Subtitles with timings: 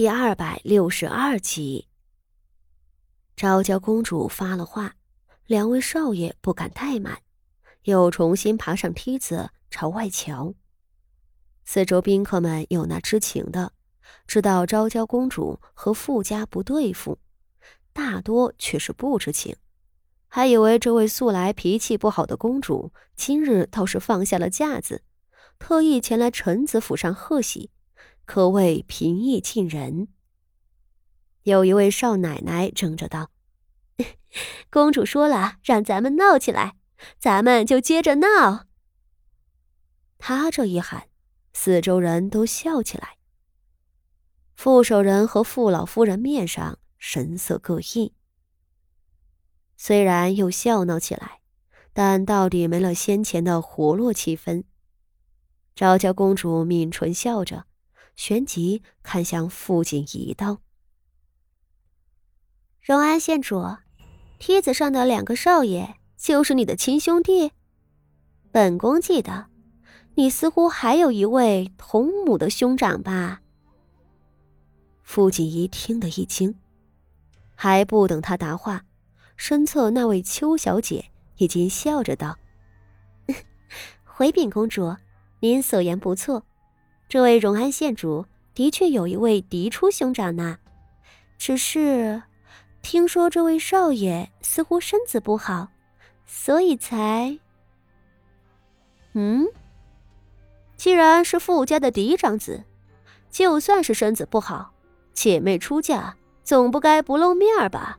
[0.00, 1.86] 第二百六十二集，
[3.36, 4.94] 昭娇公主发了话，
[5.44, 7.20] 两位少爷不敢怠慢，
[7.82, 10.54] 又重新爬上梯子朝外瞧。
[11.66, 13.74] 四周宾客们有那知情的，
[14.26, 17.18] 知道昭娇公主和富家不对付；
[17.92, 19.54] 大多却是不知情，
[20.28, 25.02] 还以为这位素来脾气不好的公主今日倒是放下了架子，
[25.58, 27.68] 特意前来臣子府上贺喜。
[28.24, 30.08] 可谓平易近人。
[31.44, 33.30] 有一位少奶奶争着道
[34.70, 36.76] ：“公主说了，让咱们闹起来，
[37.18, 38.66] 咱们就接着闹。”
[40.18, 41.08] 她这一喊，
[41.54, 43.16] 四周人都笑起来。
[44.54, 48.12] 傅守仁和傅老夫人面上神色各异，
[49.78, 51.40] 虽然又笑闹起来，
[51.94, 54.64] 但到底没了先前的活络气氛。
[55.74, 57.64] 昭娇公主抿唇笑着。
[58.20, 60.58] 旋即看向傅锦仪道
[62.84, 63.78] ：“荣安县主，
[64.38, 67.52] 梯子上的两个少爷就是你的亲兄弟。
[68.52, 69.46] 本宫记得，
[70.16, 73.40] 你似乎还有一位同母的兄长吧？”
[75.02, 76.54] 傅锦仪听得一惊，
[77.54, 78.84] 还不等他答话，
[79.38, 81.06] 身侧那位邱小姐
[81.38, 82.36] 已经笑着道
[84.04, 84.94] ：“回禀公主，
[85.40, 86.44] 您所言不错。”
[87.10, 90.58] 这位荣安县主的确有一位嫡出兄长呢，
[91.38, 92.22] 只是
[92.82, 95.66] 听说这位少爷似乎身子不好，
[96.24, 97.36] 所以才……
[99.14, 99.48] 嗯，
[100.76, 102.62] 既然是富家的嫡长子，
[103.28, 104.72] 就算是身子不好，
[105.12, 107.98] 姐妹出嫁总不该不露面吧？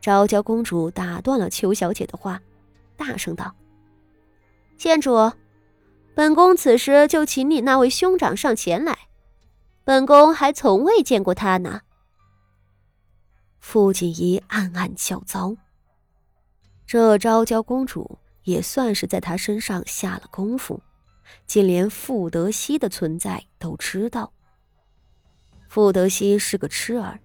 [0.00, 2.40] 昭娇公主打断了邱小姐的话，
[2.96, 3.54] 大声道
[4.78, 5.30] ：“县主。”
[6.14, 8.98] 本宫此时就请你那位兄长上前来，
[9.82, 11.80] 本宫还从未见过他呢。
[13.58, 15.56] 傅锦仪暗暗叫糟，
[16.86, 20.82] 这昭娇公主也算是在他身上下了功夫，
[21.46, 24.32] 竟连傅德熙的存在都知道。
[25.68, 27.18] 傅德熙是个痴儿，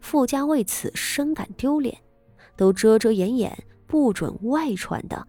[0.00, 1.96] 傅家为此深感丢脸，
[2.56, 3.56] 都遮遮掩掩，
[3.86, 5.28] 不准外传的。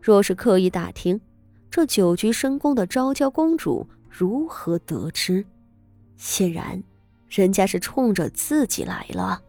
[0.00, 1.20] 若是刻意打听，
[1.72, 5.42] 这久居深宫的昭娇公主如何得知？
[6.18, 6.84] 显然，
[7.30, 9.40] 人家是冲着自己来了。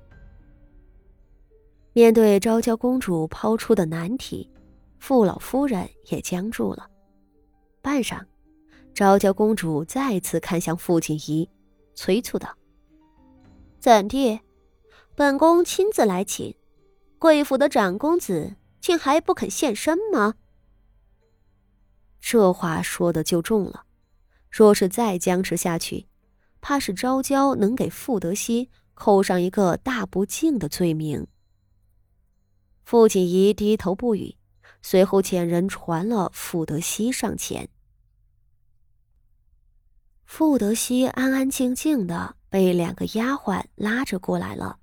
[1.91, 4.49] 面对昭娇公主抛出的难题，
[4.99, 6.89] 傅老夫人也僵住了。
[7.81, 8.21] 半晌，
[8.93, 11.49] 昭娇公主再次看向傅锦仪，
[11.93, 12.47] 催促道
[13.81, 14.39] ：“怎地？
[15.13, 16.55] 本宫亲自来请，
[17.19, 20.35] 贵府的长公子竟还不肯现身吗？”
[22.25, 23.83] 这话说的就重了，
[24.49, 26.07] 若是再僵持下去，
[26.61, 31.27] 怕是昭娇能给傅德熙扣上一个大不敬的罪名。
[32.85, 34.37] 傅锦仪低头不语，
[34.81, 37.67] 随后遣人传了傅德熙上前。
[40.23, 44.79] 傅德熙安安静静的被两个丫鬟拉着过来了，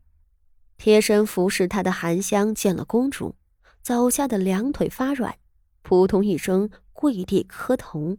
[0.77, 3.35] 贴身服侍他的韩香见了公主，
[3.81, 5.39] 早吓得两腿发软，
[5.81, 6.71] 扑通一声。
[7.01, 8.19] 跪地磕头。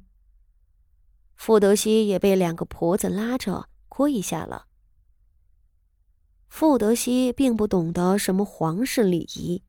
[1.35, 4.65] 傅德熙也被两个婆子拉着跪下了。
[6.49, 9.61] 傅德熙并不懂得什么皇室礼仪，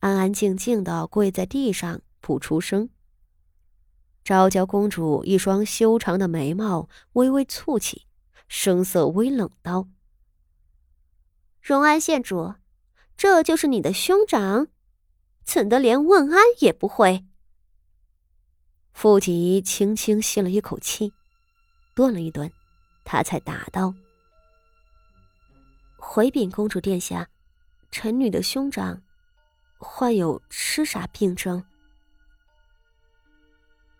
[0.00, 2.90] 安安静静的跪在地上不出声。
[4.24, 8.08] 昭娇公主一双修长的眉毛微微蹙起，
[8.48, 9.86] 声色微冷道
[11.62, 12.54] ：“荣安县主，
[13.16, 14.66] 这就是你的兄长，
[15.44, 17.24] 怎的连问安也不会？”
[18.92, 21.12] 傅锦仪轻轻吸了一口气，
[21.94, 22.50] 顿了一顿，
[23.04, 23.94] 他才答道
[25.96, 27.28] ：“回禀公主殿下，
[27.90, 29.00] 臣女的兄长
[29.78, 31.64] 患有痴傻病症。”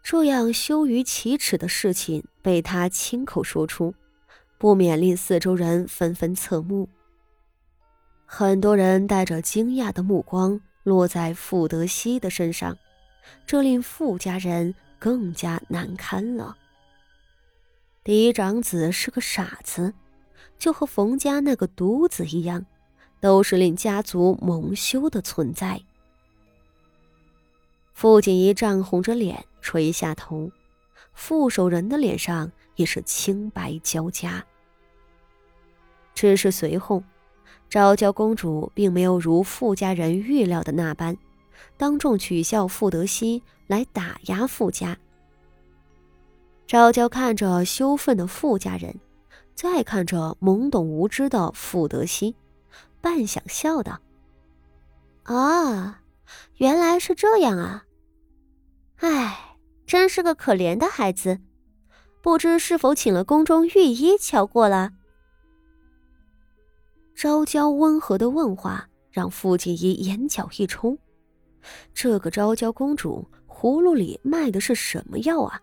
[0.02, 3.94] 这样羞于启齿的事情被他亲口说出，
[4.58, 6.88] 不免令四周人纷纷侧目。
[8.26, 12.76] 很多人带着惊讶的目光落在傅德熙的身上，
[13.46, 14.74] 这令傅家人。
[15.00, 16.58] 更加难堪了。
[18.04, 19.94] 嫡长子是个傻子，
[20.58, 22.66] 就和冯家那个独子一样，
[23.18, 25.80] 都是令家族蒙羞的存在。
[27.94, 30.50] 傅锦仪涨红着脸垂下头，
[31.14, 34.44] 傅守仁的脸上也是青白交加。
[36.14, 37.02] 只是随后，
[37.70, 41.16] 昭娇公主并没有如傅家人预料的那般。
[41.76, 44.96] 当众取笑傅德熙来打压傅家。
[46.66, 49.00] 昭娇看着羞愤的傅家人，
[49.54, 52.36] 再看着懵懂无知的傅德熙，
[53.00, 54.00] 半想笑道
[55.24, 56.02] ：“啊，
[56.56, 57.84] 原来是这样啊！
[58.98, 59.56] 哎，
[59.86, 61.40] 真是个可怜的孩子，
[62.22, 64.92] 不知是否请了宫中御医瞧过了？”
[67.16, 70.96] 昭娇温和的问话让傅锦仪眼角一冲，
[71.94, 75.60] 这个昭娇公主葫芦里卖的是什么药啊？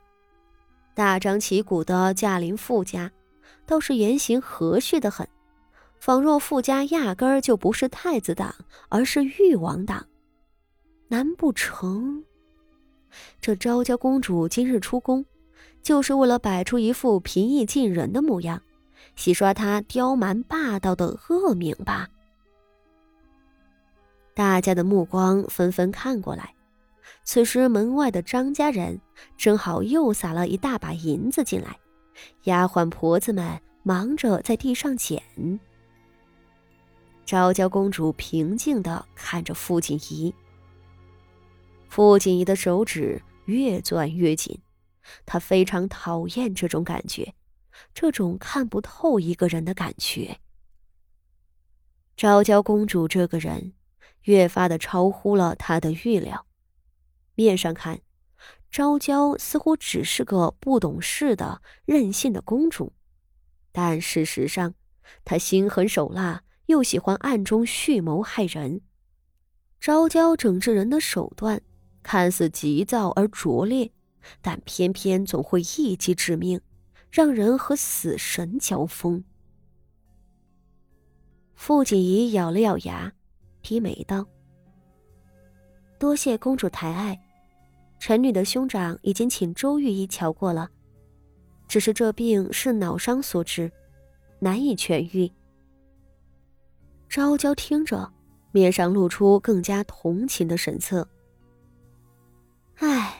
[0.94, 3.12] 大张旗鼓的驾临傅家。
[3.66, 5.28] 倒是言行和煦的很，
[6.00, 8.56] 仿若傅家压根儿就不是太子党，
[8.88, 10.08] 而是誉王党。
[11.10, 12.24] 难不成
[13.42, 15.26] 这昭娇公主今日出宫，
[15.84, 18.62] 就是为了摆出一副平易近人的模样，
[19.18, 22.08] 洗刷她刁蛮霸道的恶名吧？
[24.38, 26.54] 大家的目光纷纷看过来，
[27.24, 29.02] 此时门外的张家人
[29.36, 31.76] 正好又撒了一大把银子进来。
[32.44, 35.20] 丫鬟婆子们忙着在地上捡。
[37.26, 40.32] 昭娇公主平静的看着傅锦仪。
[41.90, 44.56] 傅锦仪的手指越攥越紧，
[45.26, 47.34] 她非常讨厌这种感觉，
[47.92, 50.38] 这种看不透一个人的感觉。
[52.16, 53.74] 昭娇公主这个人，
[54.28, 56.46] 越发的超乎了他的预料。
[57.36, 58.00] 面上看。
[58.70, 62.92] 昭娇似乎只是个不懂事的任性的公主，
[63.72, 64.74] 但事实上，
[65.24, 68.82] 她心狠手辣，又喜欢暗中蓄谋害人。
[69.80, 71.62] 昭娇整治人的手段
[72.04, 73.90] 看似急躁而拙劣，
[74.42, 76.60] 但偏偏总会一击致命，
[77.10, 79.24] 让人和死神交锋。
[81.56, 83.14] 傅锦仪咬了咬牙，
[83.68, 84.26] 低眉道
[86.00, 87.20] ：“多谢公主抬爱。”
[88.00, 90.70] 臣女的兄长已经请周御医瞧过了，
[91.68, 93.70] 只是这病是脑伤所致，
[94.40, 95.30] 难以痊愈。
[97.10, 98.10] 昭娇听着，
[98.54, 101.06] 面上露出更加同情的神色。
[102.76, 103.18] 唉，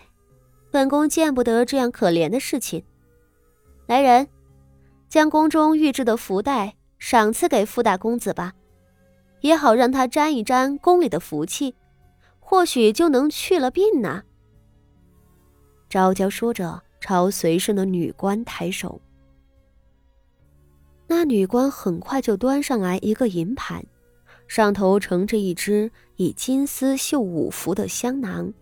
[0.72, 2.82] 本宫见不得这样可怜的事情。
[3.86, 4.30] 来人，
[5.10, 8.54] 将宫中御制的福袋赏赐给傅大公子吧，
[9.42, 11.76] 也好让他沾一沾宫里的福气，
[12.40, 14.24] 或许就能去了病呢。
[15.90, 19.00] 昭娇说着，朝随身的女官抬手。
[21.08, 23.86] 那女官很快就端上来一个银盘，
[24.48, 28.54] 上头盛着一只以金丝绣五福的香囊，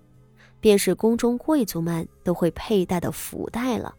[0.59, 3.95] 便是宫中贵族们都会佩戴的福袋了。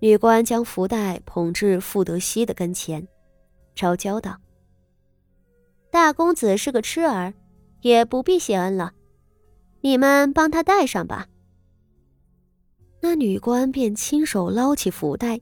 [0.00, 3.08] 女官将福袋捧至傅德熙的跟前，
[3.74, 4.38] 昭娇道
[5.90, 7.34] ：“大公子是个痴儿，
[7.80, 8.92] 也不必谢恩了，
[9.80, 11.28] 你们帮他戴上吧。”
[13.00, 15.40] 那女官便亲手捞起福袋，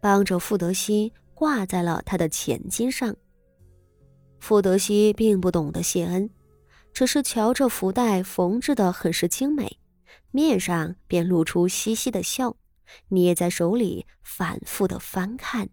[0.00, 3.16] 帮着傅德熙挂在了他的前襟上。
[4.40, 6.30] 傅德熙并不懂得谢恩，
[6.92, 9.78] 只是瞧着福袋缝制的很是精美，
[10.30, 12.56] 面上便露出嘻嘻的笑，
[13.08, 15.70] 捏在手里反复的翻看。